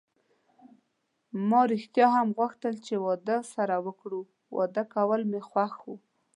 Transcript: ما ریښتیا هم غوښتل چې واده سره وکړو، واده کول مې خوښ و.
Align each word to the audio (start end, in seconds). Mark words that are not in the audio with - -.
ما 1.49 1.61
ریښتیا 1.71 2.07
هم 2.17 2.27
غوښتل 2.37 2.73
چې 2.85 2.93
واده 3.05 3.37
سره 3.53 3.75
وکړو، 3.85 4.21
واده 4.57 4.83
کول 4.93 5.21
مې 5.31 5.41
خوښ 5.49 5.73
و. 5.85 5.87